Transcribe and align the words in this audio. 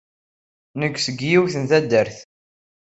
Nekk 0.79 0.95
seg 1.05 1.17
yiwet 1.29 1.55
n 1.57 1.63
taddart. 1.69 2.17